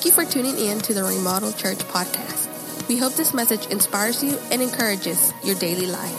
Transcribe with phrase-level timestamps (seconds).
[0.00, 2.88] Thank you for tuning in to the Remodel Church podcast.
[2.88, 6.16] We hope this message inspires you and encourages your daily life.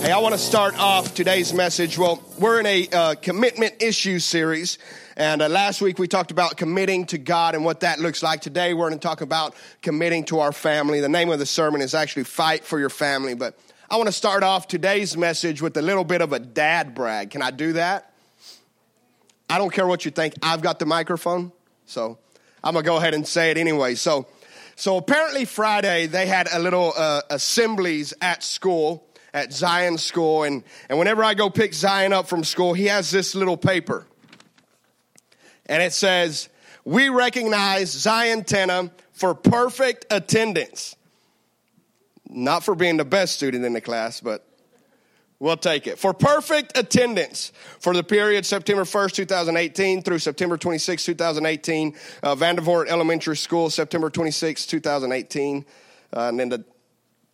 [0.00, 1.98] Hey, I want to start off today's message.
[1.98, 4.78] Well, we're in a uh, commitment issue series.
[5.16, 8.42] And uh, last week we talked about committing to God and what that looks like.
[8.42, 11.00] Today we're going to talk about committing to our family.
[11.00, 13.34] The name of the sermon is actually Fight for Your Family.
[13.34, 13.58] But
[13.90, 17.30] I want to start off today's message with a little bit of a dad brag.
[17.30, 18.12] Can I do that?
[19.48, 20.34] I don't care what you think.
[20.42, 21.52] I've got the microphone.
[21.86, 22.18] So
[22.64, 23.94] I'm going to go ahead and say it anyway.
[23.94, 24.26] So,
[24.74, 30.42] so apparently Friday they had a little uh, assemblies at school, at Zion school.
[30.42, 34.06] And, and whenever I go pick Zion up from school, he has this little paper.
[35.66, 36.48] And it says,
[36.84, 40.94] we recognize Zion Tenna for perfect attendance.
[42.28, 44.46] Not for being the best student in the class, but
[45.38, 45.98] We'll take it.
[45.98, 52.88] For perfect attendance for the period September 1st, 2018 through September 26, 2018, uh, Vandervoort
[52.88, 55.66] Elementary School, September 26, 2018,
[56.14, 56.64] uh, and then the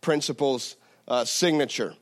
[0.01, 0.75] principal's
[1.07, 1.95] uh, signature.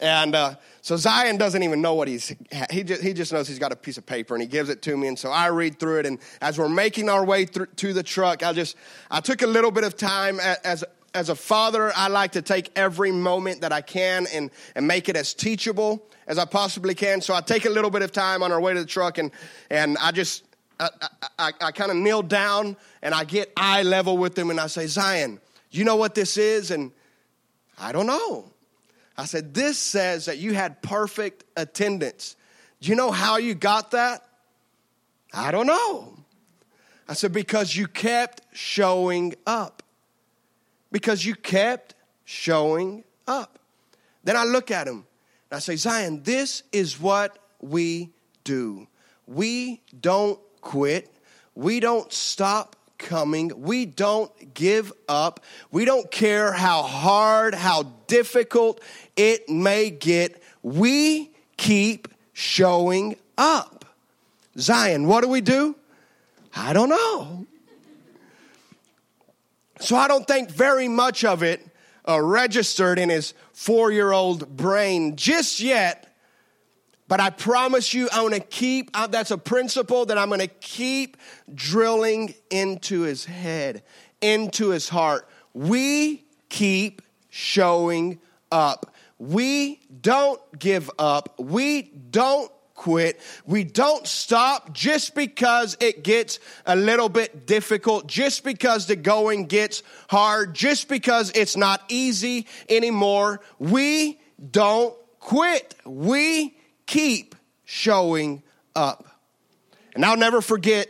[0.00, 2.34] And uh, so Zion doesn't even know what he's,
[2.70, 4.82] he just, he just knows he's got a piece of paper and he gives it
[4.82, 5.06] to me.
[5.06, 6.06] And so I read through it.
[6.06, 8.76] And as we're making our way through, to the truck, I just,
[9.08, 10.84] I took a little bit of time as, as
[11.28, 15.16] a father, I like to take every moment that I can and, and make it
[15.16, 17.20] as teachable as I possibly can.
[17.20, 19.30] So I take a little bit of time on our way to the truck and,
[19.70, 20.44] and I just,
[20.80, 20.88] I,
[21.38, 24.66] I, I kind of kneel down and I get eye level with them and I
[24.66, 25.40] say, Zion,
[25.70, 26.72] you know what this is?
[26.72, 26.90] And
[27.78, 28.50] I don't know.
[29.16, 32.34] I said, this says that you had perfect attendance.
[32.80, 34.26] Do you know how you got that?
[35.32, 36.18] I don't know.
[37.08, 39.83] I said, because you kept showing up
[40.94, 43.58] because you kept showing up.
[44.22, 45.04] Then I look at him
[45.50, 48.10] and I say, Zion, this is what we
[48.44, 48.86] do.
[49.26, 51.12] We don't quit.
[51.56, 53.50] We don't stop coming.
[53.60, 55.40] We don't give up.
[55.72, 58.80] We don't care how hard, how difficult
[59.16, 60.40] it may get.
[60.62, 63.84] We keep showing up.
[64.56, 65.74] Zion, what do we do?
[66.54, 67.46] I don't know.
[69.84, 71.60] So I don't think very much of it
[72.08, 76.10] uh, registered in his four year old brain just yet.
[77.06, 80.46] But I promise you, I'm to keep, uh, that's a principle that I'm going to
[80.46, 81.18] keep
[81.54, 83.82] drilling into his head,
[84.22, 85.28] into his heart.
[85.52, 88.94] We keep showing up.
[89.18, 91.38] We don't give up.
[91.38, 93.20] We don't quit.
[93.46, 99.46] We don't stop just because it gets a little bit difficult, just because the going
[99.46, 103.40] gets hard, just because it's not easy anymore.
[103.58, 104.20] We
[104.50, 105.74] don't quit.
[105.84, 108.42] We keep showing
[108.74, 109.06] up.
[109.94, 110.88] And I'll never forget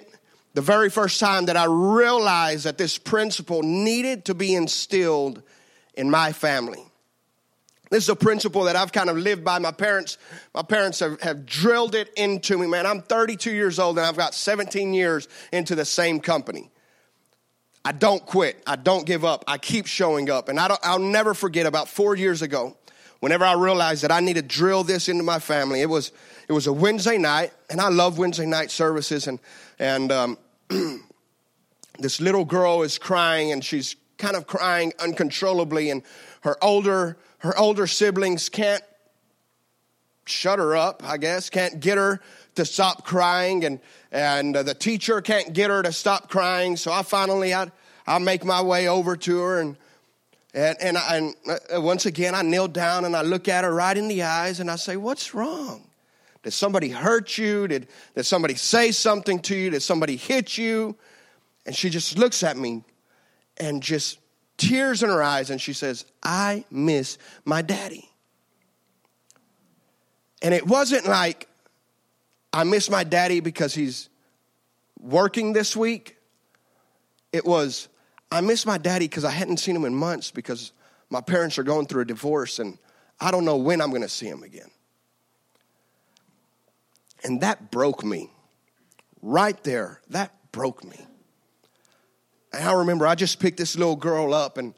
[0.55, 5.43] the very first time that I realized that this principle needed to be instilled
[5.95, 6.83] in my family.
[7.95, 9.61] This is a principle that I've kind of lived by.
[9.61, 10.19] My parents,
[10.53, 12.87] my parents have, have drilled it into me, man.
[12.87, 16.73] I'm 32 years old and I've got 17 years into the same company.
[17.85, 18.61] I don't quit.
[18.67, 19.45] I don't give up.
[19.47, 20.49] I keep showing up.
[20.49, 22.77] And I don't, I'll never forget about four years ago,
[23.21, 25.81] whenever I realized that I need to drill this into my family.
[25.81, 26.11] It was,
[26.49, 29.29] it was a Wednesday night, and I love Wednesday night services.
[29.29, 29.39] And,
[29.79, 30.39] and um,
[32.01, 35.91] this little girl is crying, and she's kind of crying uncontrollably.
[35.91, 36.03] And
[36.41, 38.83] her older her older siblings can't
[40.25, 42.23] shut her up, I guess, can't get her
[42.55, 43.81] to stop crying, and,
[44.11, 46.77] and the teacher can't get her to stop crying.
[46.77, 47.71] So I finally, I,
[48.07, 49.77] I make my way over to her, and,
[50.55, 51.35] and, and, I, and
[51.75, 54.61] uh, once again, I kneel down and I look at her right in the eyes,
[54.61, 55.85] and I say, What's wrong?
[56.45, 57.69] Did somebody hurt you?
[57.69, 59.69] Did, did somebody say something to you?
[59.69, 60.97] Did somebody hit you?
[61.67, 62.85] And she just looks at me
[63.57, 64.19] and just
[64.57, 68.09] tears in her eyes, and she says, I miss my daddy.
[70.43, 71.49] And it wasn't like,
[72.53, 74.09] I miss my daddy because he's
[75.01, 76.17] working this week.
[77.33, 77.89] It was,
[78.31, 80.73] I miss my daddy because I hadn't seen him in months because
[81.11, 82.79] my parents are going through a divorce and
[83.21, 84.71] I don't know when I'm going to see him again.
[87.25, 88.31] And that broke me.
[89.23, 91.01] Right there, that broke me.
[92.55, 94.75] I remember I just picked this little girl up and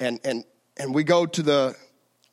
[0.00, 0.44] and and
[0.76, 1.76] and we go to the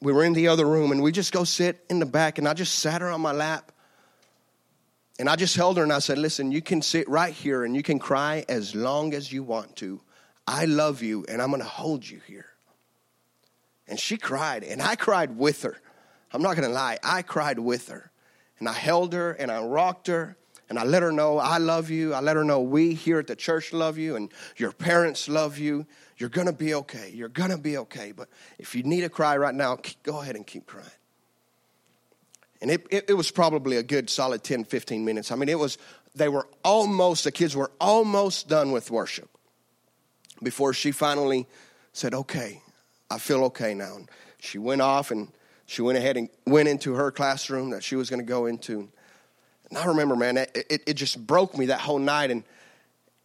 [0.02, 2.48] we were in the other room and we just go sit in the back and
[2.48, 3.72] I just sat her on my lap.
[5.18, 7.74] And I just held her and I said, "Listen, you can sit right here and
[7.74, 10.02] you can cry as long as you want to.
[10.46, 12.48] I love you and I'm going to hold you here."
[13.88, 15.78] And she cried and I cried with her.
[16.34, 17.00] I'm not going to lie.
[17.02, 18.12] I cried with her.
[18.60, 20.38] And I held her and I rocked her
[20.70, 22.14] And I let her know I love you.
[22.14, 25.58] I let her know we here at the church love you and your parents love
[25.58, 25.86] you.
[26.18, 27.12] You're going to be okay.
[27.14, 28.12] You're going to be okay.
[28.12, 30.88] But if you need to cry right now, go ahead and keep crying.
[32.62, 35.32] And it, it, it, was probably a good solid 10, 15 minutes.
[35.32, 35.78] I mean, it was,
[36.16, 39.30] they were almost, the kids were almost done with worship
[40.42, 41.48] before she finally
[41.92, 42.62] said, okay,
[43.12, 43.98] I feel okay now.
[43.98, 44.10] And
[44.40, 45.32] she went off and
[45.66, 48.90] she went ahead and went into her classroom that she was going to go into.
[49.70, 52.32] And I remember, man, it, it, it just broke me that whole night.
[52.32, 52.44] And,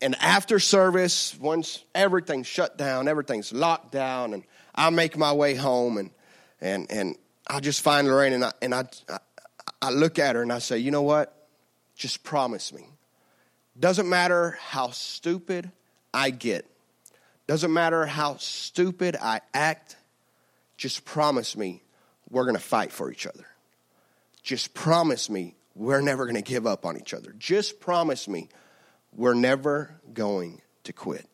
[0.01, 4.45] and after service, once everything's shut down, everything's locked down, and
[4.75, 6.11] I make my way home, and,
[6.61, 7.17] and, and
[7.47, 9.19] I just find Lorraine, and, I, and I, I,
[9.83, 11.49] I look at her and I say, you know what?
[11.97, 12.87] Just promise me.
[13.79, 15.71] Doesn't matter how stupid
[16.13, 16.67] I get,
[17.47, 19.97] doesn't matter how stupid I act,
[20.77, 21.83] just promise me
[22.31, 23.47] we're going to fight for each other.
[24.43, 27.35] Just promise me we're never going to give up on each other.
[27.39, 28.51] Just promise me
[29.17, 31.27] we're never going to quit.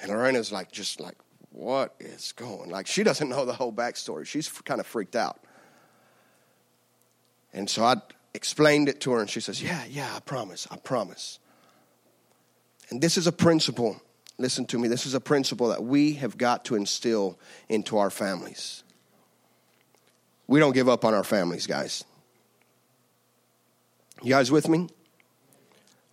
[0.00, 1.16] And Lorena's like, just like,
[1.50, 2.70] what is going?
[2.70, 4.24] Like, she doesn't know the whole backstory.
[4.24, 5.38] She's kind of freaked out.
[7.52, 7.96] And so I
[8.32, 11.38] explained it to her, and she says, Yeah, yeah, I promise, I promise.
[12.88, 14.00] And this is a principle,
[14.38, 17.38] listen to me, this is a principle that we have got to instill
[17.68, 18.84] into our families.
[20.46, 22.02] We don't give up on our families, guys.
[24.22, 24.88] You guys with me?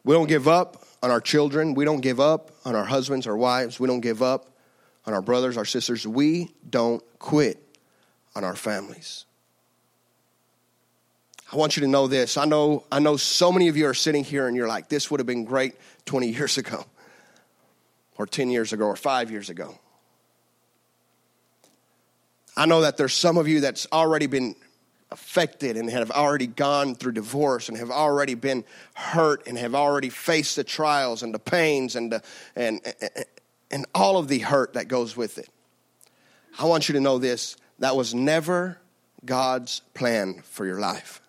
[0.04, 1.74] We don't give up on our children.
[1.74, 3.80] We don't give up on our husbands, our wives.
[3.80, 4.50] We don't give up
[5.06, 6.08] on our brothers, our sisters.
[6.08, 7.62] We don't quit
[8.36, 9.26] on our families.
[11.52, 12.36] I want you to know this.
[12.36, 15.12] I know, I know so many of you are sitting here and you're like, this
[15.12, 16.86] would have been great 20 years ago,
[18.18, 19.78] or 10 years ago, or five years ago.
[22.56, 24.56] I know that there's some of you that's already been
[25.14, 28.66] affected and have already gone through divorce and have already been
[28.96, 32.22] hurt and have already faced the trials and the pains and, the,
[32.56, 33.26] and, and,
[33.72, 35.50] and all of the hurt that goes with it.
[36.60, 38.80] I want you to know this that was never
[39.24, 41.22] God's plan for your life.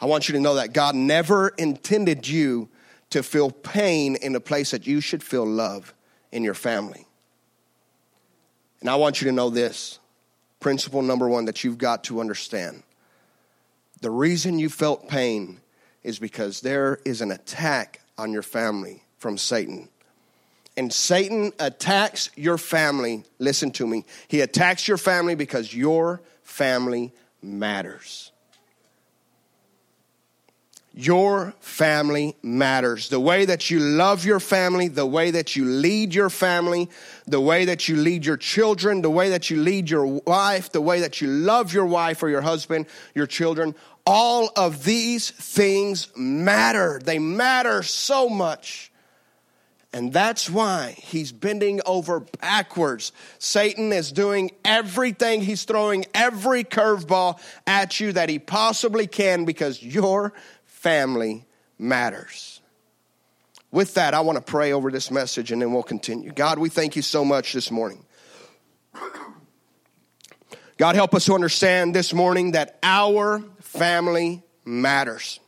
[0.00, 2.68] I want you to know that God never intended you
[3.10, 5.92] to feel pain in a place that you should feel love
[6.30, 7.06] in your family.
[8.80, 9.98] And I want you to know this
[10.60, 12.82] principle number one that you've got to understand.
[14.00, 15.60] The reason you felt pain
[16.02, 19.88] is because there is an attack on your family from Satan.
[20.76, 23.24] And Satan attacks your family.
[23.38, 24.04] Listen to me.
[24.28, 27.12] He attacks your family because your family
[27.42, 28.30] matters.
[31.00, 33.08] Your family matters.
[33.08, 36.90] The way that you love your family, the way that you lead your family,
[37.24, 40.80] the way that you lead your children, the way that you lead your wife, the
[40.80, 46.08] way that you love your wife or your husband, your children, all of these things
[46.16, 46.98] matter.
[47.04, 48.90] They matter so much.
[49.92, 53.12] And that's why he's bending over backwards.
[53.38, 59.82] Satan is doing everything, he's throwing every curveball at you that he possibly can because
[59.82, 60.34] you're
[60.78, 61.44] family
[61.76, 62.60] matters.
[63.70, 66.32] With that, I want to pray over this message and then we'll continue.
[66.32, 68.04] God, we thank you so much this morning.
[70.78, 75.40] God, help us to understand this morning that our family matters.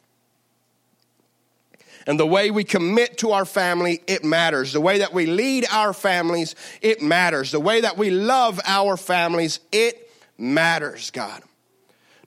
[2.07, 4.73] And the way we commit to our family, it matters.
[4.73, 7.53] The way that we lead our families, it matters.
[7.53, 11.43] The way that we love our families, it matters, God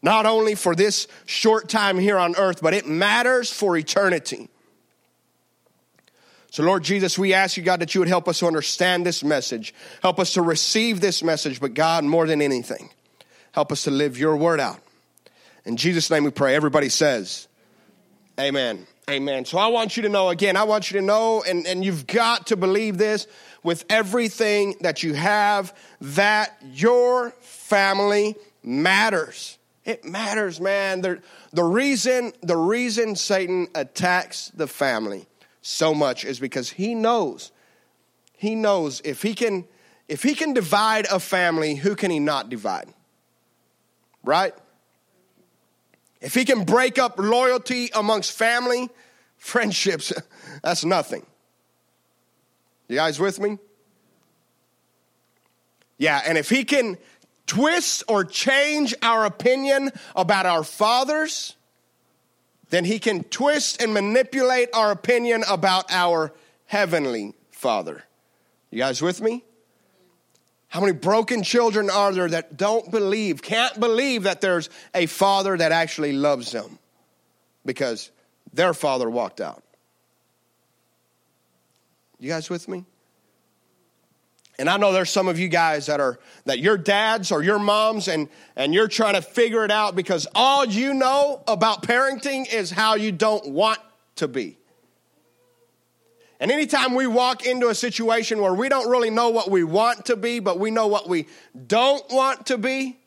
[0.03, 4.50] not only for this short time here on earth, but it matters for eternity.
[6.51, 9.24] So, Lord Jesus, we ask you, God, that you would help us to understand this
[9.24, 12.91] message, help us to receive this message, but God, more than anything,
[13.53, 14.79] help us to live your word out.
[15.65, 16.53] In Jesus' name we pray.
[16.53, 17.48] Everybody says,
[18.39, 18.86] Amen.
[19.10, 19.45] Amen.
[19.45, 22.07] So I want you to know again, I want you to know, and, and you've
[22.07, 23.27] got to believe this
[23.63, 29.57] with everything that you have, that your family matters.
[29.86, 31.02] It matters, man.
[31.02, 31.22] The,
[31.52, 35.25] the, reason, the reason Satan attacks the family
[35.62, 37.52] so much is because he knows,
[38.38, 39.66] he knows if he can,
[40.08, 42.88] if he can divide a family, who can he not divide?
[44.24, 44.54] Right?
[46.22, 48.90] If he can break up loyalty amongst family,
[49.38, 50.13] friendships,
[50.63, 51.25] that's nothing.
[52.88, 53.58] You guys with me?
[55.98, 56.98] Yeah, and if he can
[57.47, 61.55] twist or change our opinion about our fathers,
[62.69, 66.33] then he can twist and manipulate our opinion about our
[66.65, 68.03] heavenly father.
[68.71, 69.43] You guys with me?
[70.69, 75.55] How many broken children are there that don't believe, can't believe that there's a father
[75.55, 76.79] that actually loves them?
[77.65, 78.12] because
[78.53, 79.63] their father walked out.
[82.19, 82.85] You guys with me?
[84.60, 87.57] And I know there's some of you guys that are that your dads or your
[87.57, 92.51] moms and and you're trying to figure it out because all you know about parenting
[92.51, 93.79] is how you don't want
[94.17, 94.57] to be.
[96.39, 100.05] And anytime we walk into a situation where we don't really know what we want
[100.07, 101.27] to be, but we know what we
[101.67, 103.00] don't want to be,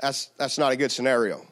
[0.00, 1.46] that's that's not a good scenario.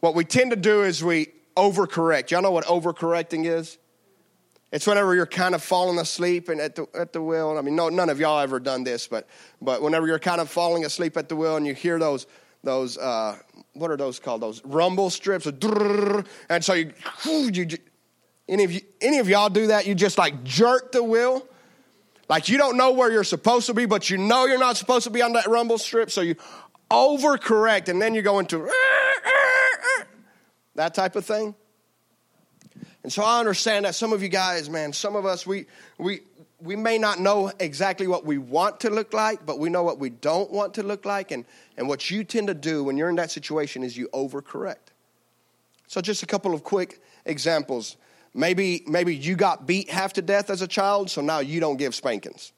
[0.00, 2.30] What we tend to do is we overcorrect.
[2.30, 3.76] Y'all know what overcorrecting is?
[4.70, 7.56] It's whenever you're kind of falling asleep and at the, at the wheel.
[7.58, 9.26] I mean, no, none of y'all ever done this, but,
[9.62, 12.26] but whenever you're kind of falling asleep at the wheel and you hear those,
[12.62, 13.38] those uh,
[13.72, 14.42] what are those called?
[14.42, 15.46] Those rumble strips.
[15.46, 16.92] And so you,
[17.24, 17.66] you,
[18.48, 19.86] any of, you, any of y'all do that?
[19.86, 21.46] You just like jerk the wheel.
[22.28, 25.04] Like you don't know where you're supposed to be, but you know you're not supposed
[25.04, 26.10] to be on that rumble strip.
[26.10, 26.34] So you
[26.90, 28.70] overcorrect and then you go into
[30.74, 31.54] that type of thing.
[33.08, 35.64] And so I understand that some of you guys, man, some of us, we,
[35.96, 36.20] we,
[36.60, 39.98] we may not know exactly what we want to look like, but we know what
[39.98, 41.30] we don't want to look like.
[41.30, 41.46] And,
[41.78, 44.92] and what you tend to do when you're in that situation is you overcorrect.
[45.86, 47.96] So, just a couple of quick examples.
[48.34, 51.78] Maybe, maybe you got beat half to death as a child, so now you don't
[51.78, 52.52] give spankings.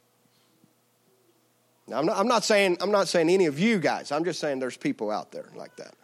[1.87, 4.11] Now, I'm not, I'm not saying I'm not saying any of you guys.
[4.11, 5.95] I'm just saying there's people out there like that.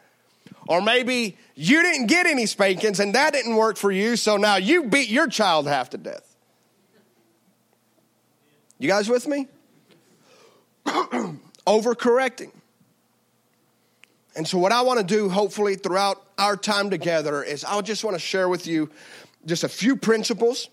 [0.69, 4.57] Or maybe you didn't get any spankings and that didn't work for you, so now
[4.57, 6.37] you beat your child half to death.
[8.79, 9.49] You guys with me?
[11.67, 12.51] Overcorrecting.
[14.37, 18.05] And so, what I want to do, hopefully, throughout our time together, is I just
[18.05, 18.91] want to share with you
[19.47, 20.69] just a few principles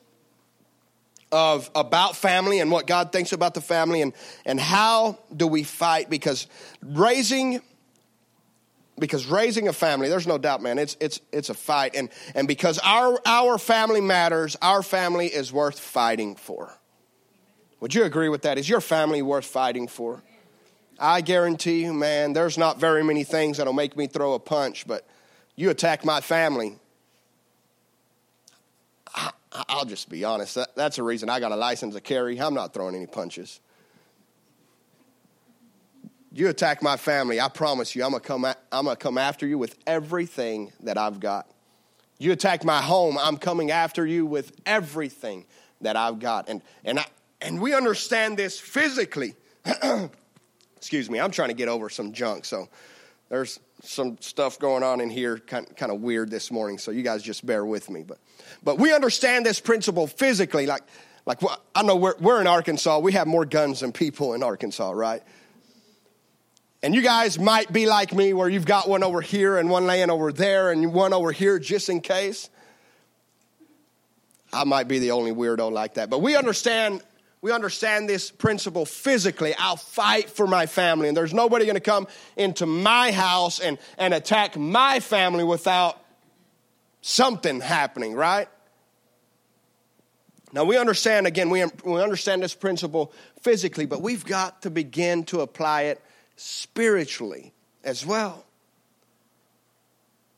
[1.32, 4.14] of about family and what God thinks about the family and,
[4.46, 6.46] and how do we fight because
[6.84, 7.62] raising
[9.04, 11.94] because raising a family there's no doubt man it's it's it's a fight.
[11.94, 16.80] And and because our our family matters our family is worth fighting for.
[17.82, 18.58] Would you agree with that?
[18.58, 20.24] Is your family worth fighting for?
[20.98, 24.88] I guarantee you man there's not very many things that'll make me throw a punch
[24.88, 25.06] but
[25.58, 26.80] you attack my family.
[29.14, 29.32] I,
[29.76, 30.56] will just be honest.
[30.56, 32.40] That, that's the reason i got a license to carry.
[32.40, 33.60] I'm not throwing any punches
[36.34, 39.58] you attack my family, I promise you, I'm gonna come, I'm gonna come after you
[39.58, 41.48] with everything that I've got.
[42.18, 45.46] You attack my home, I'm coming after you with everything
[45.82, 46.50] that I've got.
[46.50, 47.06] And, and, I,
[47.42, 49.36] and we understand this physically.
[50.78, 52.68] Excuse me, I'm trying to get over some junk, so
[53.30, 57.04] there's some stuff going on in here, kind, kind of weird this morning, so you
[57.04, 58.04] guys just bear with me.
[58.04, 58.18] But,
[58.64, 60.66] but we understand this principle physically.
[60.66, 60.84] Like,
[61.26, 61.40] like
[61.76, 65.22] I know we're, we're in Arkansas, we have more guns than people in Arkansas, right?
[66.84, 69.88] And you guys might be like me where you've got one over here and one
[69.88, 72.50] laying over there and one over here just in case.
[74.52, 76.10] I might be the only weirdo like that.
[76.10, 77.02] But we understand
[77.42, 79.54] we understand this principle physically.
[79.58, 83.78] I'll fight for my family, and there's nobody going to come into my house and,
[83.98, 86.02] and attack my family without
[87.02, 88.48] something happening, right?
[90.54, 93.12] Now, we understand, again, we, we understand this principle
[93.42, 96.02] physically, but we've got to begin to apply it
[96.36, 98.46] spiritually as well.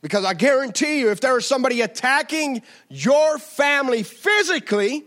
[0.02, 5.06] Because I guarantee you, if there is somebody attacking your family physically,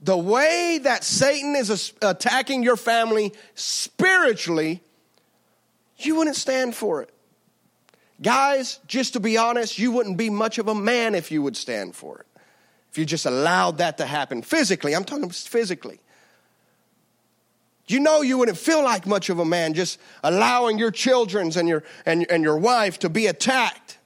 [0.00, 4.82] the way that Satan is attacking your family spiritually,
[5.96, 7.10] you wouldn't stand for it.
[8.20, 11.56] Guys, just to be honest, you wouldn't be much of a man if you would
[11.56, 12.26] stand for it.
[12.90, 16.00] If you just allowed that to happen physically, I'm talking physically.
[17.92, 21.68] You know you wouldn't feel like much of a man just allowing your children's and
[21.68, 23.98] your and, and your wife to be attacked.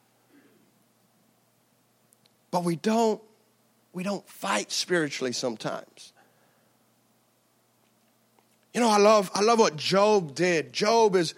[2.50, 3.22] But we don't
[3.92, 6.12] we don't fight spiritually sometimes.
[8.74, 10.72] You know, I love I love what Job did.
[10.72, 11.34] Job is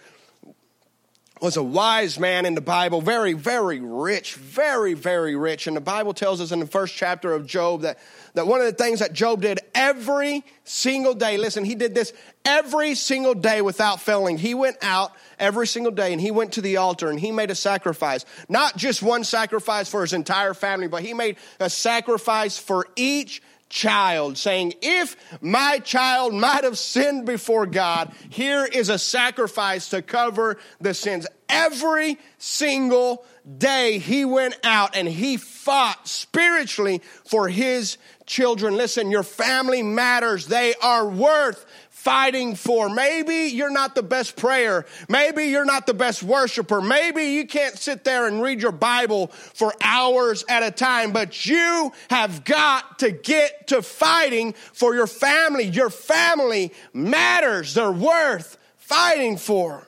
[1.41, 5.67] was a wise man in the Bible, very, very rich, very, very rich.
[5.67, 7.97] And the Bible tells us in the first chapter of Job that,
[8.33, 12.13] that one of the things that Job did every single day, listen, he did this
[12.45, 14.37] every single day without failing.
[14.37, 17.51] He went out every single day and he went to the altar and he made
[17.51, 18.25] a sacrifice.
[18.49, 23.41] Not just one sacrifice for his entire family, but he made a sacrifice for each
[23.69, 30.01] child, saying, If my child might have sinned before God, here is a sacrifice to
[30.01, 31.27] cover the sins.
[31.47, 33.25] Every single
[33.57, 38.75] day he went out and he fought spiritually for his children.
[38.77, 40.47] Listen, your family matters.
[40.47, 41.65] They are worth
[41.99, 42.89] fighting for.
[42.89, 44.85] Maybe you're not the best prayer.
[45.09, 46.79] Maybe you're not the best worshiper.
[46.79, 51.45] Maybe you can't sit there and read your Bible for hours at a time, but
[51.45, 55.65] you have got to get to fighting for your family.
[55.65, 57.73] Your family matters.
[57.73, 59.85] They're worth fighting for.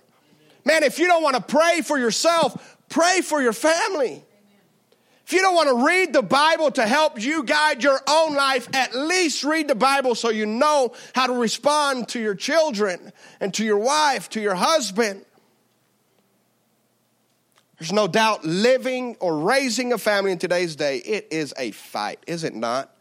[0.65, 4.21] Man, if you don't want to pray for yourself, pray for your family.
[5.31, 8.67] If you don't want to read the Bible to help you guide your own life,
[8.73, 13.53] at least read the Bible so you know how to respond to your children and
[13.53, 15.23] to your wife, to your husband.
[17.79, 22.19] There's no doubt living or raising a family in today's day, it is a fight,
[22.27, 22.93] is it not?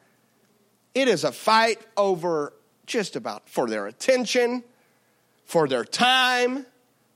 [0.95, 2.53] It is a fight over
[2.87, 4.63] just about for their attention,
[5.47, 6.65] for their time.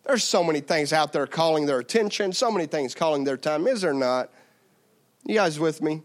[0.02, 3.68] There's so many things out there calling their attention, so many things calling their time,
[3.68, 4.30] is there not?
[5.25, 6.02] You guys with me?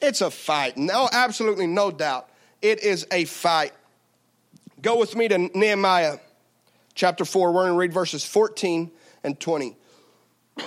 [0.00, 0.76] It's a fight.
[0.76, 2.28] No, absolutely no doubt.
[2.62, 3.72] It is a fight.
[4.80, 6.18] Go with me to Nehemiah
[6.94, 7.52] chapter 4.
[7.52, 8.90] We're going to read verses 14
[9.24, 9.76] and 20.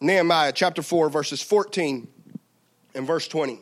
[0.00, 2.08] Nehemiah chapter 4, verses 14
[2.94, 3.60] and verse 20.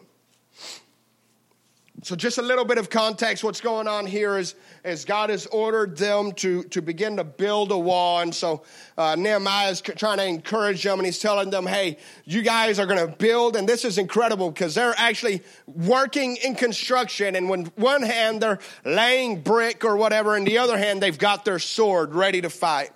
[2.04, 3.42] So, just a little bit of context.
[3.42, 7.72] What's going on here is, is God has ordered them to, to begin to build
[7.72, 8.20] a wall.
[8.20, 8.62] And so,
[8.98, 11.96] uh, Nehemiah is trying to encourage them, and he's telling them, hey,
[12.26, 13.56] you guys are going to build.
[13.56, 17.36] And this is incredible because they're actually working in construction.
[17.36, 21.46] And when one hand, they're laying brick or whatever, and the other hand, they've got
[21.46, 22.90] their sword ready to fight.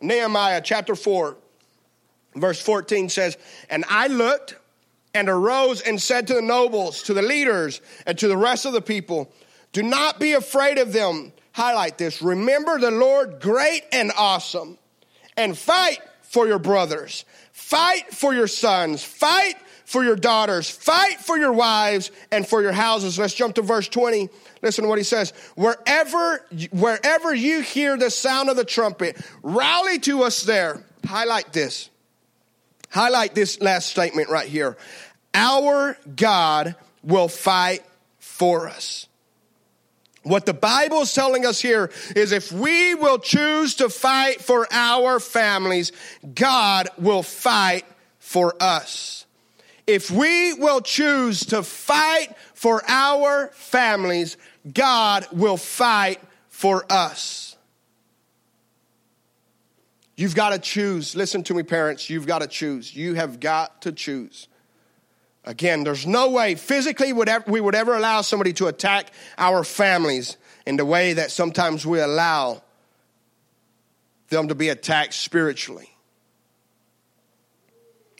[0.00, 1.36] Nehemiah chapter 4,
[2.34, 3.38] verse 14 says,
[3.70, 4.56] And I looked
[5.14, 8.72] and arose and said to the nobles, to the leaders, and to the rest of
[8.72, 9.32] the people,
[9.72, 11.32] Do not be afraid of them.
[11.52, 12.22] Highlight this.
[12.22, 14.78] Remember the Lord great and awesome,
[15.36, 19.56] and fight for your brothers, fight for your sons, fight
[19.88, 23.18] for your daughters, fight for your wives and for your houses.
[23.18, 24.28] Let's jump to verse 20.
[24.60, 25.32] Listen to what he says.
[25.56, 30.84] Wherever, wherever you hear the sound of the trumpet, rally to us there.
[31.06, 31.88] Highlight this.
[32.90, 34.76] Highlight this last statement right here.
[35.34, 37.84] Our God will fight
[38.18, 39.08] for us.
[40.22, 44.66] What the Bible is telling us here is if we will choose to fight for
[44.70, 45.92] our families,
[46.34, 47.84] God will fight
[48.18, 49.26] for us.
[49.86, 54.36] If we will choose to fight for our families,
[54.70, 56.20] God will fight
[56.50, 57.47] for us.
[60.18, 61.14] You've got to choose.
[61.14, 62.10] Listen to me, parents.
[62.10, 62.92] You've got to choose.
[62.94, 64.48] You have got to choose.
[65.44, 70.76] Again, there's no way physically we would ever allow somebody to attack our families in
[70.76, 72.64] the way that sometimes we allow
[74.28, 75.88] them to be attacked spiritually.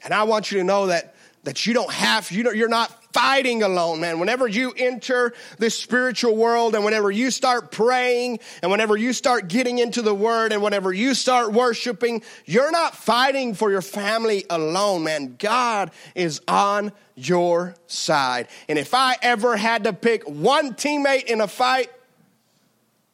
[0.04, 2.96] And I want you to know that, that you don't have, you know, you're not
[3.12, 4.18] fighting alone, man.
[4.18, 9.48] Whenever you enter this spiritual world and whenever you start praying and whenever you start
[9.48, 14.44] getting into the word and whenever you start worshiping, you're not fighting for your family
[14.50, 15.36] alone, man.
[15.38, 18.48] God is on your side.
[18.68, 21.90] And if I ever had to pick one teammate in a fight,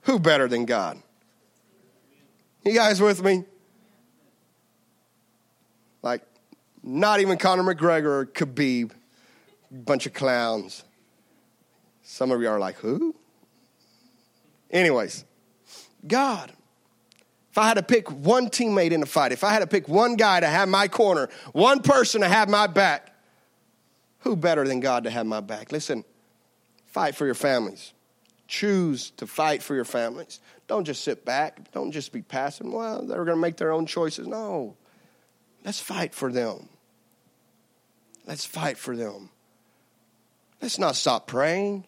[0.03, 1.01] who better than God?
[2.65, 3.45] You guys with me?
[6.03, 6.23] Like,
[6.83, 8.91] not even Conor McGregor or Khabib
[9.75, 10.85] bunch of clowns.
[12.03, 13.15] Some of you are like, who?
[14.71, 15.25] Anyways,
[16.07, 16.53] God.
[17.51, 19.89] If I had to pick one teammate in the fight, if I had to pick
[19.89, 23.13] one guy to have my corner, one person to have my back,
[24.21, 25.71] who better than God to have my back?
[25.71, 26.05] Listen,
[26.87, 27.93] fight for your families.
[28.49, 30.41] Choose to fight for your families.
[30.67, 31.71] Don't just sit back.
[31.73, 32.67] Don't just be passive.
[32.67, 34.27] Well, they're going to make their own choices.
[34.27, 34.77] No.
[35.65, 36.69] Let's fight for them.
[38.27, 39.31] Let's fight for them.
[40.61, 41.87] Let's not stop praying.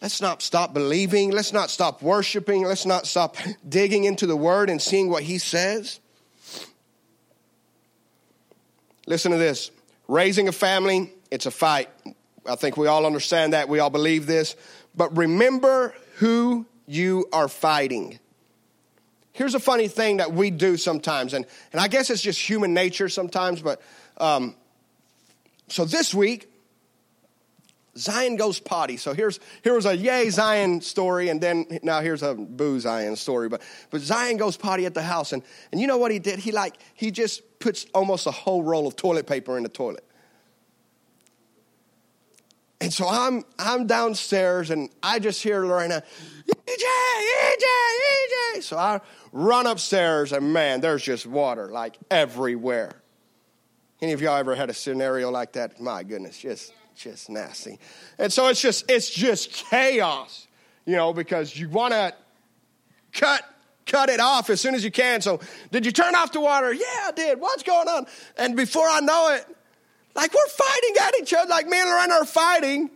[0.00, 1.30] Let's not stop believing.
[1.30, 2.64] Let's not stop worshiping.
[2.64, 3.36] Let's not stop
[3.68, 6.00] digging into the word and seeing what he says.
[9.06, 9.70] Listen to this
[10.08, 11.88] raising a family, it's a fight.
[12.44, 13.68] I think we all understand that.
[13.68, 14.56] We all believe this.
[14.94, 18.18] But remember who you are fighting.
[19.32, 22.74] Here's a funny thing that we do sometimes, and, and I guess it's just human
[22.74, 23.80] nature sometimes, but
[24.18, 24.54] um,
[25.68, 26.51] so this week,
[27.96, 28.96] Zion goes potty.
[28.96, 33.16] So here's here was a yay Zion story, and then now here's a boo Zion
[33.16, 33.48] story.
[33.48, 36.38] But but Zion goes potty at the house, and and you know what he did?
[36.38, 40.04] He like he just puts almost a whole roll of toilet paper in the toilet.
[42.80, 46.02] And so I'm I'm downstairs, and I just hear Lorena,
[46.48, 46.84] EJ,
[47.46, 48.62] EJ, EJ.
[48.62, 49.00] So I
[49.32, 53.02] run upstairs, and man, there's just water like everywhere.
[54.00, 55.78] Any of y'all ever had a scenario like that?
[55.78, 57.78] My goodness, just just nasty.
[58.18, 60.46] And so it's just it's just chaos.
[60.84, 62.14] you know, because you want to
[63.12, 63.42] cut
[63.86, 65.20] cut it off as soon as you can.
[65.20, 66.72] So, did you turn off the water?
[66.72, 67.40] Yeah, I did.
[67.40, 68.06] What's going on?
[68.36, 69.44] And before I know it,
[70.14, 72.90] like we're fighting at each other, like me and Lorena are fighting.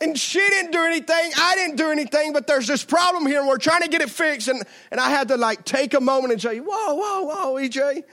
[0.00, 3.48] And she didn't do anything, I didn't do anything, but there's this problem here, and
[3.48, 4.46] we're trying to get it fixed.
[4.46, 8.04] And, and I had to like take a moment and say, Whoa, whoa, whoa, EJ.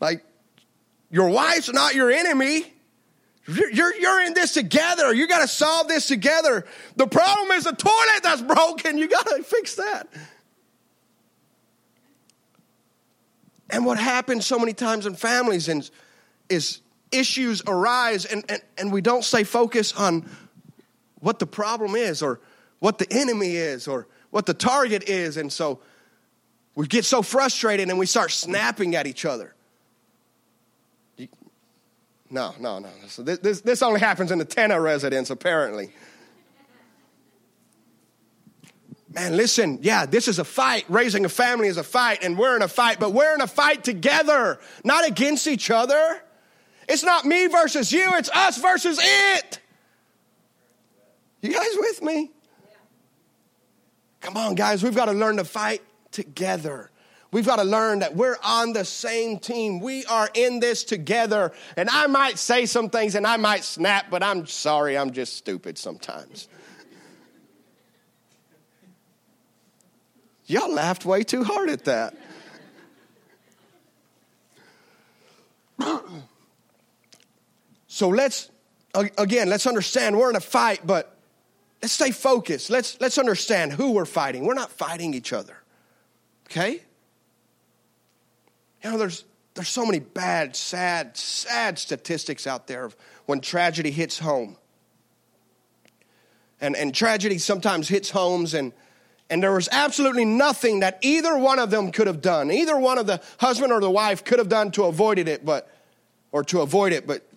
[0.00, 0.24] Like,
[1.10, 2.72] your wife's not your enemy.
[3.48, 5.14] You're, you're in this together.
[5.14, 6.64] You got to solve this together.
[6.96, 8.98] The problem is the toilet that's broken.
[8.98, 10.08] You got to fix that.
[13.70, 15.90] And what happens so many times in families is,
[16.48, 16.80] is
[17.10, 20.28] issues arise and, and, and we don't stay focused on
[21.20, 22.40] what the problem is or
[22.78, 25.36] what the enemy is or what the target is.
[25.36, 25.80] And so
[26.74, 29.55] we get so frustrated and we start snapping at each other.
[32.30, 32.88] No, no, no.
[33.08, 35.92] So this, this, this only happens in the Tena residence, apparently.
[39.14, 40.84] Man, listen, yeah, this is a fight.
[40.88, 43.46] Raising a family is a fight, and we're in a fight, but we're in a
[43.46, 46.22] fight together, not against each other.
[46.88, 49.60] It's not me versus you, it's us versus it.
[51.40, 52.30] You guys with me?
[54.20, 56.90] Come on, guys, we've got to learn to fight together.
[57.32, 59.80] We've got to learn that we're on the same team.
[59.80, 61.52] We are in this together.
[61.76, 65.36] And I might say some things and I might snap, but I'm sorry, I'm just
[65.36, 66.48] stupid sometimes.
[70.46, 72.14] Y'all laughed way too hard at that.
[77.88, 78.50] so let's,
[78.94, 81.16] again, let's understand we're in a fight, but
[81.82, 82.70] let's stay focused.
[82.70, 84.46] Let's, let's understand who we're fighting.
[84.46, 85.56] We're not fighting each other,
[86.48, 86.82] okay?
[88.86, 92.94] You know, there's, there's so many bad, sad, sad statistics out there of
[93.24, 94.56] when tragedy hits home.
[96.60, 98.72] And, and tragedy sometimes hits homes, and,
[99.28, 102.52] and there was absolutely nothing that either one of them could have done.
[102.52, 105.68] Either one of the husband or the wife could have done to avoid it, but
[106.30, 107.28] or to avoid it, but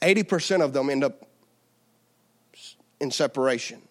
[0.00, 1.26] 80% of them end up
[3.00, 3.82] in separation.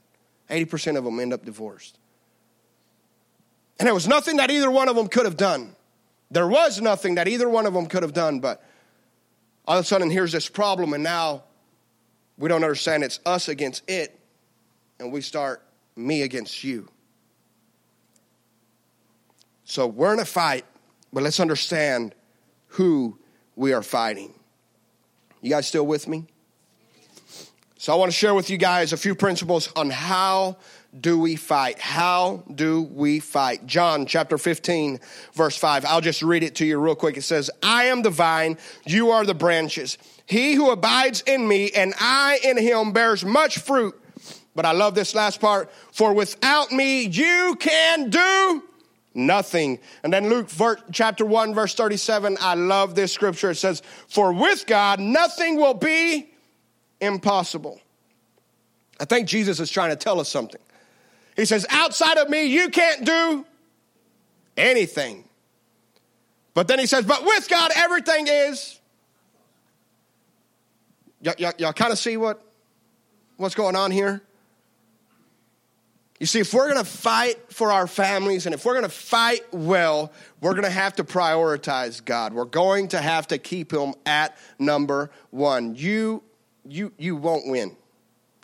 [0.49, 1.99] 80% of them end up divorced.
[3.77, 5.75] And there was nothing that either one of them could have done.
[6.35, 8.61] There was nothing that either one of them could have done, but
[9.65, 11.45] all of a sudden, here's this problem, and now
[12.37, 14.19] we don't understand it's us against it,
[14.99, 15.63] and we start
[15.95, 16.89] me against you.
[19.63, 20.65] So we're in a fight,
[21.13, 22.13] but let's understand
[22.67, 23.17] who
[23.55, 24.33] we are fighting.
[25.41, 26.25] You guys still with me?
[27.77, 30.57] So I want to share with you guys a few principles on how
[30.99, 31.79] do we fight?
[31.79, 33.65] How do we fight?
[33.65, 34.99] John chapter 15,
[35.33, 35.85] verse 5.
[35.85, 37.17] I'll just read it to you real quick.
[37.17, 39.97] It says, I am the vine, you are the branches.
[40.25, 43.99] He who abides in me and I in him bears much fruit.
[44.55, 45.71] But I love this last part.
[45.91, 48.63] For without me, you can do
[49.13, 49.79] nothing.
[50.03, 50.49] And then Luke
[50.91, 52.37] chapter 1, verse 37.
[52.39, 53.51] I love this scripture.
[53.51, 56.29] It says, For with God, nothing will be
[57.01, 57.81] impossible.
[58.99, 60.61] I think Jesus is trying to tell us something.
[61.35, 63.45] He says, outside of me, you can't do
[64.55, 65.25] anything.
[66.53, 68.79] But then he says, but with God, everything is.
[71.21, 72.41] Y'all, y'all, y'all kind of see what,
[73.37, 74.21] what's going on here?
[76.19, 78.89] You see, if we're going to fight for our families and if we're going to
[78.89, 82.33] fight well, we're going to have to prioritize God.
[82.33, 85.75] We're going to have to keep Him at number one.
[85.75, 86.23] You,
[86.63, 87.75] you, you won't win.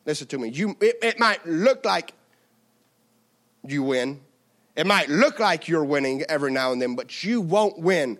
[0.05, 0.49] Listen to me.
[0.49, 2.13] You, it, it might look like
[3.65, 4.21] you win.
[4.75, 8.17] It might look like you're winning every now and then, but you won't win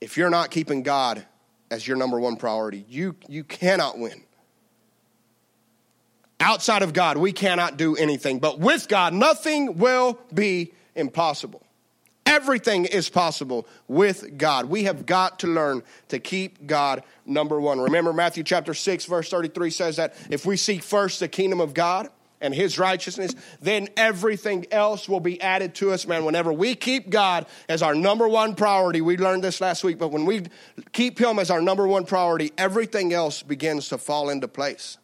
[0.00, 1.24] if you're not keeping God
[1.70, 2.84] as your number one priority.
[2.88, 4.22] You, you cannot win.
[6.40, 11.62] Outside of God, we cannot do anything, but with God, nothing will be impossible.
[12.24, 14.66] Everything is possible with God.
[14.66, 17.80] We have got to learn to keep God number one.
[17.80, 21.74] Remember, Matthew chapter 6, verse 33 says that if we seek first the kingdom of
[21.74, 22.08] God,
[22.40, 26.24] and his righteousness, then everything else will be added to us, man.
[26.24, 30.08] Whenever we keep God as our number one priority, we learned this last week, but
[30.08, 30.42] when we
[30.92, 34.98] keep him as our number one priority, everything else begins to fall into place.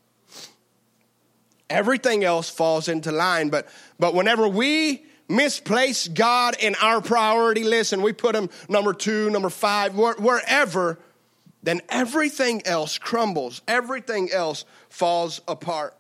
[1.68, 3.68] Everything else falls into line, but
[3.99, 9.31] but whenever we misplace God in our priority list and we put him number 2,
[9.31, 10.99] number 5, wherever,
[11.62, 13.62] then everything else crumbles.
[13.66, 15.96] Everything else falls apart.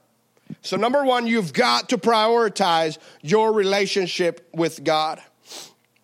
[0.66, 5.22] So, number one, you've got to prioritize your relationship with God.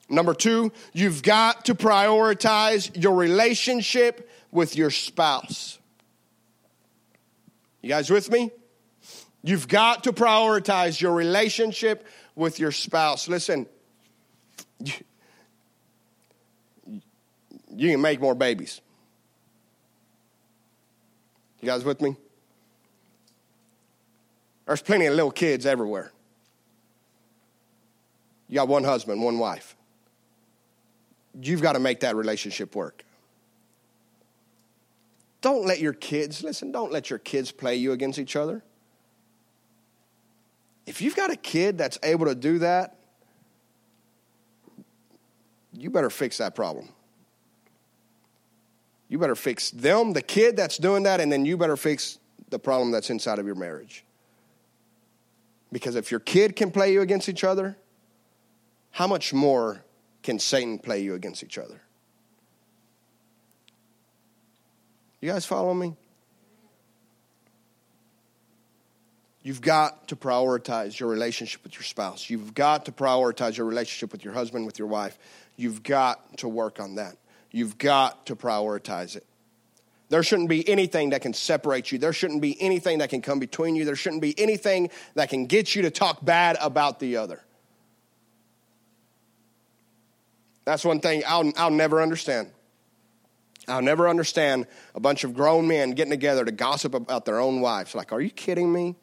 [0.08, 5.80] Number two, you've got to prioritize your relationship with your spouse.
[7.80, 8.52] You guys with me?
[9.42, 13.26] You've got to prioritize your relationship with your spouse.
[13.26, 13.66] Listen,
[14.78, 14.92] you,
[17.90, 18.80] can make more babies.
[21.60, 22.14] You guys with me?
[24.66, 26.12] There's plenty of little kids everywhere.
[28.48, 29.76] You got one husband, one wife.
[31.40, 33.04] You've got to make that relationship work.
[35.40, 38.62] Don't let your kids, listen, don't let your kids play you against each other.
[40.86, 42.96] If you've got a kid that's able to do that,
[45.72, 46.88] you better fix that problem.
[49.08, 52.18] You better fix them, the kid that's doing that, and then you better fix
[52.50, 54.04] the problem that's inside of your marriage.
[55.72, 57.76] Because if your kid can play you against each other,
[58.90, 59.82] how much more
[60.22, 61.80] can Satan play you against each other?
[65.20, 65.96] You guys follow me?
[69.42, 72.30] You've got to prioritize your relationship with your spouse.
[72.30, 75.18] You've got to prioritize your relationship with your husband, with your wife.
[75.56, 77.16] You've got to work on that.
[77.50, 79.24] You've got to prioritize it.
[80.12, 81.96] There shouldn't be anything that can separate you.
[81.96, 83.86] There shouldn't be anything that can come between you.
[83.86, 87.40] There shouldn't be anything that can get you to talk bad about the other.
[90.66, 92.50] That's one thing I'll, I'll never understand.
[93.66, 97.62] I'll never understand a bunch of grown men getting together to gossip about their own
[97.62, 97.94] wives.
[97.94, 98.96] Like, are you kidding me?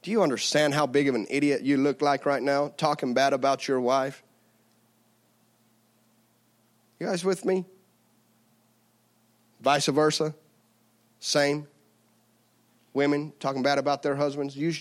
[0.00, 3.34] Do you understand how big of an idiot you look like right now, talking bad
[3.34, 4.22] about your wife?
[6.98, 7.66] You guys with me?
[9.60, 10.34] Vice versa,
[11.20, 11.66] same.
[12.92, 14.56] Women talking bad about their husbands.
[14.56, 14.72] You,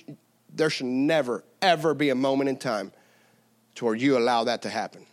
[0.53, 2.91] there should never, ever be a moment in time
[3.75, 5.05] to where you allow that to happen.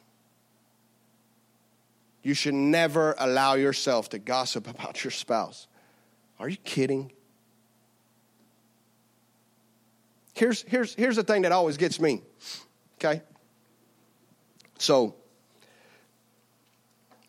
[2.22, 5.66] You should never allow yourself to gossip about your spouse.
[6.38, 7.12] Are you kidding?
[10.35, 12.22] Here's, here's, here's the thing that always gets me,
[12.98, 13.22] okay?
[14.79, 15.14] So,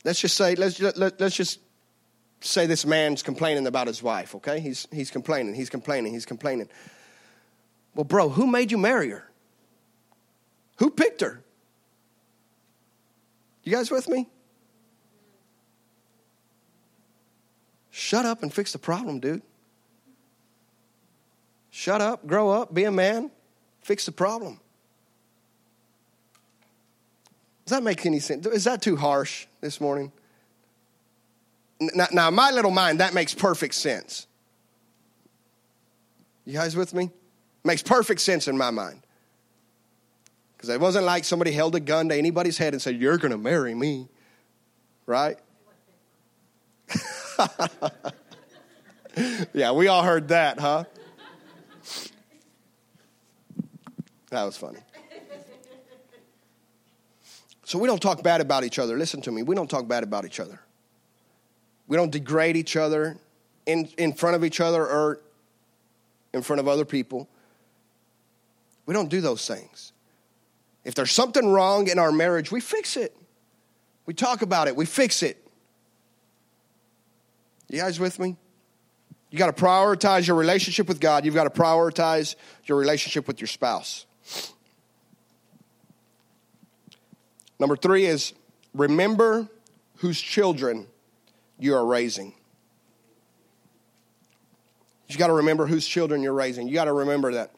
[0.04, 1.60] let's just say, let's, let, let's just
[2.44, 4.60] say this man's complaining about his wife, okay?
[4.60, 6.70] He's, he's complaining, he's complaining, he's complaining.
[7.96, 9.30] Well, bro, who made you marry her?
[10.78, 11.42] Who picked her?
[13.64, 14.30] You guys with me?
[17.92, 19.42] Shut up and fix the problem, dude.
[21.70, 23.32] Shut up, grow up, be a man,
[23.82, 24.60] fix the problem.
[27.66, 28.46] Does that make any sense?
[28.48, 30.12] Is that too harsh this morning?
[31.94, 34.28] Now, now my little mind, that makes perfect sense.
[36.46, 37.10] You guys with me?
[37.64, 39.00] Makes perfect sense in my mind.
[40.56, 43.32] Because it wasn't like somebody held a gun to anybody's head and said, You're going
[43.32, 44.08] to marry me.
[45.06, 45.38] Right?
[49.54, 50.86] yeah, we all heard that, huh?
[54.30, 54.80] That was funny.
[57.66, 58.98] So we don't talk bad about each other.
[58.98, 59.44] Listen to me.
[59.44, 60.60] We don't talk bad about each other.
[61.88, 63.18] We don't degrade each other
[63.66, 65.20] in, in front of each other or
[66.34, 67.30] in front of other people.
[68.86, 69.92] We don't do those things.
[70.84, 73.16] If there's something wrong in our marriage, we fix it.
[74.06, 75.40] We talk about it, we fix it.
[77.70, 78.36] You guys with me?
[79.32, 81.26] You got to prioritize your relationship with God.
[81.26, 84.06] You've got to prioritize your relationship with your spouse.
[87.58, 88.34] Number three is
[88.76, 89.48] remember
[89.98, 90.86] whose children
[91.60, 92.34] you are raising.
[95.08, 96.68] You got to remember whose children you're raising.
[96.68, 97.52] You got to remember that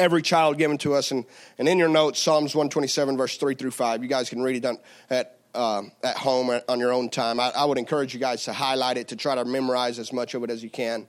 [0.00, 1.10] every child given to us.
[1.10, 1.24] And,
[1.58, 4.80] and in your notes, Psalms 127, verse 3 through 5, you guys can read it
[5.10, 7.38] at, uh, at home on your own time.
[7.38, 10.34] I, I, would encourage you guys to highlight it, to try to memorize as much
[10.34, 11.06] of it as you can.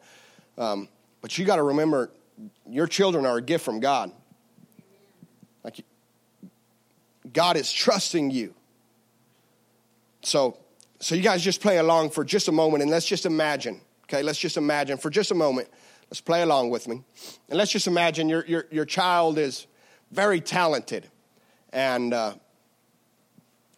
[0.58, 0.90] Um,
[1.22, 2.12] but you got to remember,
[2.68, 4.12] your children are a gift from God.
[5.64, 5.84] Like,
[7.32, 8.54] God is trusting you.
[10.24, 10.58] So,
[11.02, 14.24] so you guys just play along for just a moment and let's just imagine, okay?
[14.24, 15.68] Let's just imagine for just a moment
[16.12, 17.02] Let's play along with me.
[17.48, 19.66] And let's just imagine your, your, your child is
[20.12, 21.08] very talented
[21.72, 22.34] and uh,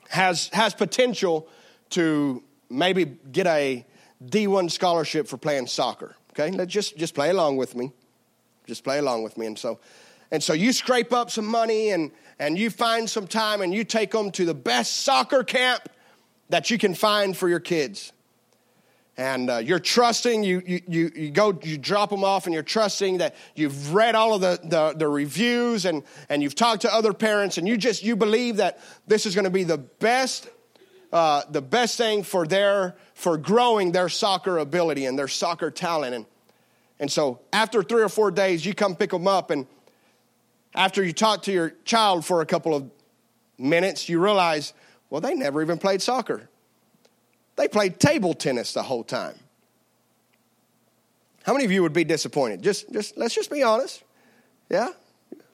[0.10, 1.48] has, has potential
[1.92, 3.86] to maybe get a
[4.26, 6.16] D1 scholarship for playing soccer.
[6.32, 7.92] Okay, let's just, just play along with me.
[8.66, 9.46] Just play along with me.
[9.46, 9.80] And so,
[10.32, 12.10] and so you scrape up some money and,
[12.40, 15.88] and you find some time and you take them to the best soccer camp
[16.54, 18.14] that you can find for your kids.
[19.18, 22.62] And uh, you're trusting you, you, you, you go you drop them off and you're
[22.62, 26.94] trusting that you've read all of the, the, the, reviews and, and you've talked to
[26.94, 30.48] other parents and you just you believe that this is going to be the best
[31.12, 36.14] uh, the best thing for their for growing their soccer ability and their soccer talent.
[36.14, 36.26] And
[37.00, 39.66] And so after three or four days, you come pick them up, and
[40.76, 42.92] after you talk to your child for a couple of
[43.58, 44.74] minutes, you realize,
[45.14, 46.50] well, they never even played soccer.
[47.56, 49.36] They played table tennis the whole time.
[51.44, 52.64] How many of you would be disappointed?
[52.64, 54.04] Just, just let's just be honest.
[54.72, 54.88] Yeah?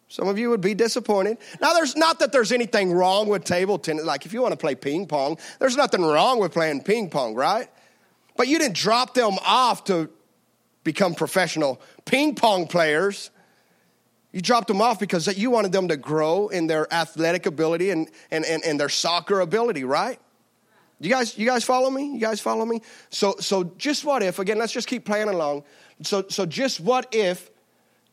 [0.07, 1.39] Some of you would be disappointed.
[1.59, 4.05] Now, there's not that there's anything wrong with table tennis.
[4.05, 7.35] Like, if you want to play ping pong, there's nothing wrong with playing ping pong,
[7.35, 7.67] right?
[8.37, 10.09] But you didn't drop them off to
[10.85, 13.29] become professional ping pong players.
[14.31, 18.09] You dropped them off because you wanted them to grow in their athletic ability and,
[18.29, 20.19] and, and, and their soccer ability, right?
[20.99, 22.13] You guys, you guys follow me?
[22.13, 22.81] You guys follow me?
[23.09, 25.63] So, so just what if, again, let's just keep playing along.
[26.03, 27.49] So, so just what if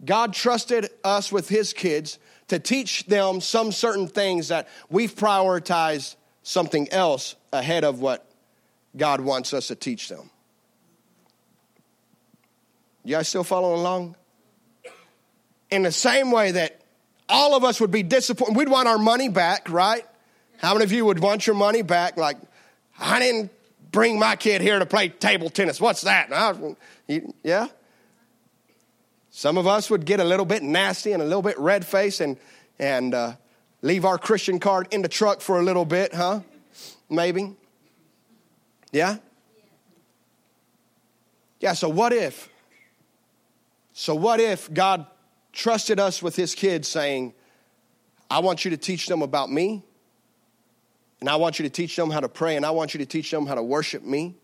[0.04, 6.16] God trusted us with his kids to teach them some certain things that we've prioritized
[6.42, 8.30] something else ahead of what
[8.96, 10.30] God wants us to teach them.
[13.04, 14.16] You guys still following along?
[15.70, 16.80] In the same way that
[17.28, 20.04] all of us would be disappointed, we'd want our money back, right?
[20.58, 22.16] How many of you would want your money back?
[22.16, 22.36] Like,
[22.98, 23.50] I didn't
[23.90, 25.80] bring my kid here to play table tennis.
[25.80, 26.28] What's that?
[27.42, 27.68] Yeah?
[29.30, 32.20] Some of us would get a little bit nasty and a little bit red faced
[32.20, 32.38] and,
[32.78, 33.32] and uh,
[33.82, 36.40] leave our Christian card in the truck for a little bit, huh?
[37.10, 37.54] Maybe.
[38.92, 39.18] Yeah?
[41.60, 42.48] Yeah, so what if?
[43.92, 45.06] So, what if God
[45.56, 47.34] trusted us with his kids saying,
[48.30, 49.84] I want you to teach them about me,
[51.20, 53.06] and I want you to teach them how to pray, and I want you to
[53.06, 54.36] teach them how to worship me,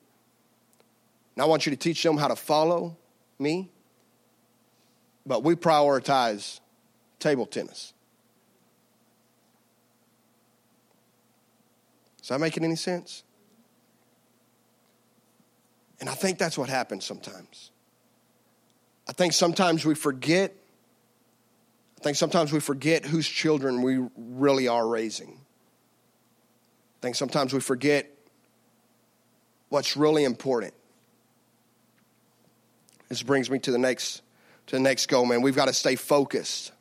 [1.36, 2.96] and I want you to teach them how to follow
[3.38, 3.70] me?
[5.26, 6.60] but we prioritize
[7.18, 7.92] table tennis.
[12.22, 13.24] Is that making any sense?
[16.00, 17.70] And I think that's what happens sometimes.
[19.08, 20.56] I think sometimes we forget.
[22.02, 25.38] I think sometimes we forget whose children we really are raising.
[25.38, 28.10] I think sometimes we forget
[29.68, 30.74] what's really important.
[33.08, 34.22] This brings me to the next
[34.66, 35.42] to the next goal, man.
[35.42, 36.72] We've got to stay focused.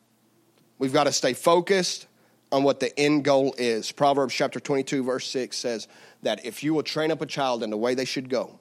[0.80, 2.08] We've got to stay focused
[2.52, 3.92] on what the end goal is.
[3.92, 5.88] Proverbs chapter 22, verse 6 says
[6.24, 8.60] that if you will train up a child in the way they should go,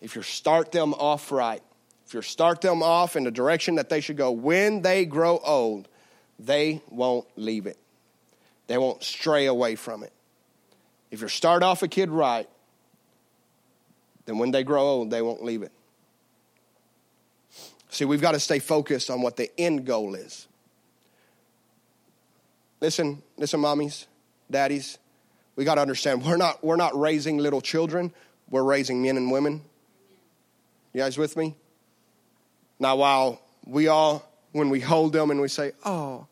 [0.00, 1.62] if you start them off right,
[2.06, 5.38] if you start them off in the direction that they should go, when they grow
[5.38, 5.88] old,
[6.38, 7.78] they won't leave it.
[8.66, 10.12] They won't stray away from it.
[11.10, 12.48] If you start off a kid right,
[14.26, 15.72] then when they grow old, they won't leave it.
[17.90, 20.48] See, we've got to stay focused on what the end goal is.
[22.80, 24.06] Listen, listen, mommies,
[24.50, 24.98] daddies.
[25.56, 28.12] We got to understand we're not, we're not raising little children,
[28.50, 29.62] we're raising men and women.
[30.92, 31.54] You guys with me?
[32.84, 36.26] Now, while we all, when we hold them and we say, Oh,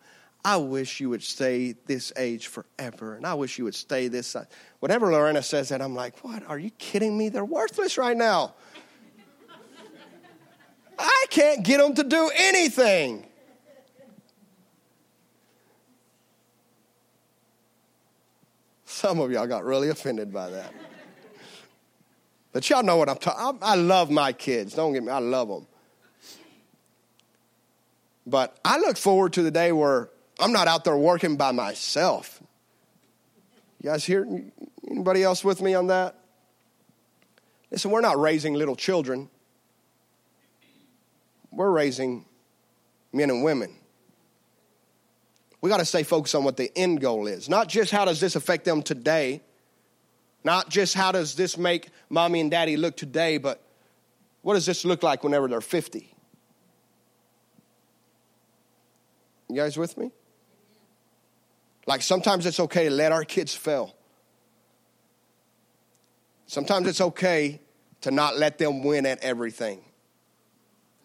[0.44, 4.26] I wish you would stay this age forever, and I wish you would stay this
[4.26, 4.44] size.
[4.80, 6.46] Whenever Lorena says that, I'm like, What?
[6.46, 7.30] Are you kidding me?
[7.30, 8.52] They're worthless right now.
[10.98, 13.26] I can't get them to do anything.
[18.84, 20.74] Some of y'all got really offended by that.
[22.52, 24.74] But y'all know what I'm talking I love my kids.
[24.74, 25.66] Don't get me, I love them.
[28.26, 32.42] But I look forward to the day where I'm not out there working by myself.
[33.80, 34.26] You guys hear
[34.88, 36.16] anybody else with me on that?
[37.70, 39.28] Listen, we're not raising little children
[41.52, 42.24] we're raising
[43.12, 43.74] men and women.
[45.60, 47.48] We got to stay focused on what the end goal is.
[47.48, 49.42] Not just how does this affect them today,
[50.42, 53.62] not just how does this make mommy and daddy look today, but
[54.40, 56.11] what does this look like whenever they're 50?
[59.54, 60.10] You guys with me?
[61.86, 63.94] Like sometimes it's okay to let our kids fail.
[66.46, 67.60] Sometimes it's okay
[68.02, 69.82] to not let them win at everything.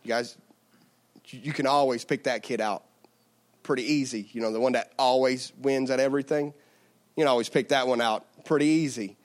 [0.04, 0.38] You guys,
[1.30, 2.84] you can always pick that kid out
[3.64, 4.30] pretty easy.
[4.32, 6.54] You know, the one that always wins at everything.
[7.16, 9.18] You can always pick that one out pretty easy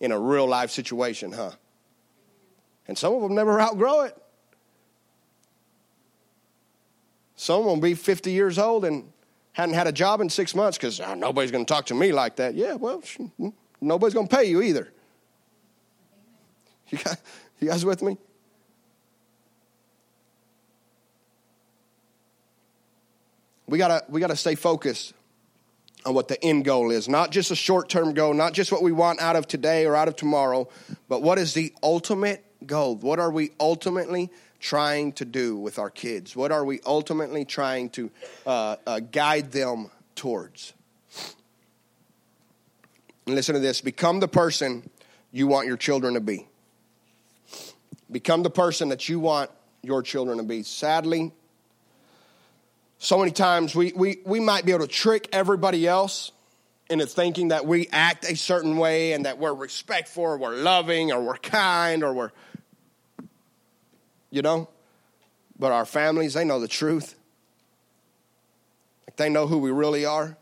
[0.00, 1.50] in a real life situation, huh?
[2.88, 4.16] And some of them never outgrow it.
[7.40, 9.10] Some will be 50 years old and
[9.52, 11.94] hadn't had a job in six months because oh, ah, nobody's going to talk to
[11.94, 12.54] me like that.
[12.54, 13.02] Yeah, well,
[13.80, 14.92] nobody's going to pay you either.
[16.90, 17.16] You guys,
[17.60, 18.18] you guys with me?
[23.68, 25.14] we gotta we gotta stay focused
[26.04, 28.90] on what the end goal is not just a short-term goal not just what we
[28.90, 30.68] want out of today or out of tomorrow
[31.08, 34.28] but what is the ultimate goal what are we ultimately
[34.60, 36.36] trying to do with our kids?
[36.36, 38.10] What are we ultimately trying to
[38.46, 40.74] uh, uh, guide them towards?
[43.26, 44.88] And listen to this become the person
[45.32, 46.46] you want your children to be.
[48.10, 49.50] Become the person that you want
[49.82, 50.62] your children to be.
[50.62, 51.32] Sadly,
[52.98, 56.32] so many times we, we, we might be able to trick everybody else
[56.90, 61.12] into thinking that we act a certain way and that we're respectful or we're loving
[61.12, 62.32] or we're kind or we're,
[64.30, 64.68] you know,
[65.58, 67.14] but our families, they know the truth.
[69.06, 70.36] Like they know who we really are.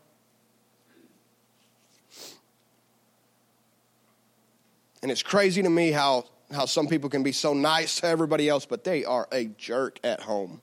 [5.01, 8.49] And it's crazy to me how, how some people can be so nice to everybody
[8.49, 10.61] else, but they are a jerk at home.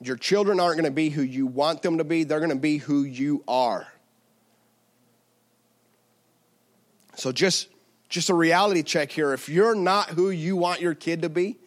[0.00, 2.56] Your children aren't going to be who you want them to be, they're going to
[2.56, 3.86] be who you are.
[7.16, 7.68] So just
[8.14, 9.32] just a reality check here.
[9.32, 11.58] If you're not who you want your kid to be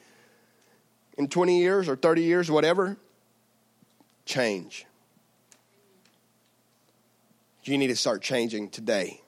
[1.18, 2.95] in 20 years or 30 years, whatever,
[4.24, 4.86] change.
[7.64, 9.20] You need to start changing today.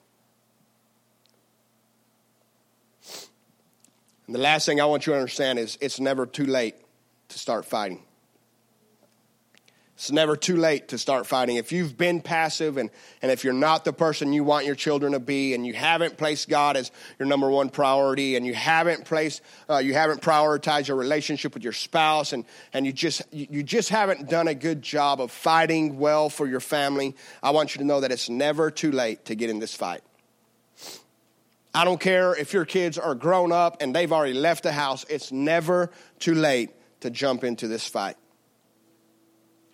[4.26, 6.74] And the last thing I want you to understand is it's never too late
[7.28, 8.02] to start fighting.
[10.00, 11.56] It's never too late to start fighting.
[11.56, 12.88] If you've been passive and,
[13.20, 16.16] and if you're not the person you want your children to be and you haven't
[16.16, 20.88] placed God as your number one priority and you haven't placed, uh, you haven't prioritized
[20.88, 24.80] your relationship with your spouse and, and you just, you just haven't done a good
[24.80, 28.70] job of fighting well for your family, I want you to know that it's never
[28.70, 30.00] too late to get in this fight.
[31.74, 35.04] I don't care if your kids are grown up and they've already left the house,
[35.10, 36.70] it's never too late
[37.00, 38.16] to jump into this fight.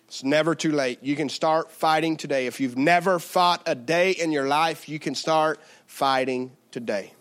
[0.07, 0.99] It's never too late.
[1.01, 2.47] You can start fighting today.
[2.47, 7.11] If you've never fought a day in your life, you can start fighting today.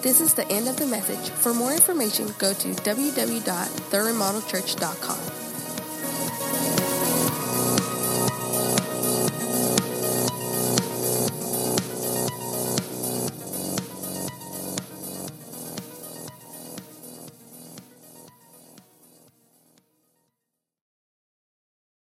[0.00, 1.28] This is the end of the message.
[1.30, 5.47] For more information, go to www.theremodelchurch.com.